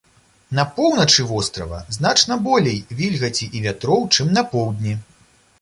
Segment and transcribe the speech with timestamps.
[0.59, 4.99] На поўначы вострава значна болей вільгаці і вятроў, чым на поўдні.